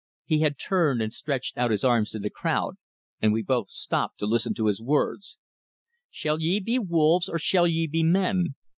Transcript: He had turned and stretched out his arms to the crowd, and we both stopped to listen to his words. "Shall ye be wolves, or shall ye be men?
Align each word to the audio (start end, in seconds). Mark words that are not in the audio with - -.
He 0.25 0.39
had 0.39 0.57
turned 0.57 0.99
and 0.99 1.13
stretched 1.13 1.59
out 1.59 1.69
his 1.69 1.83
arms 1.83 2.09
to 2.09 2.17
the 2.17 2.31
crowd, 2.31 2.77
and 3.21 3.31
we 3.31 3.43
both 3.43 3.69
stopped 3.69 4.17
to 4.17 4.25
listen 4.25 4.55
to 4.55 4.65
his 4.65 4.81
words. 4.81 5.37
"Shall 6.09 6.39
ye 6.41 6.59
be 6.59 6.79
wolves, 6.79 7.29
or 7.29 7.37
shall 7.37 7.67
ye 7.67 7.85
be 7.85 8.01
men? 8.01 8.55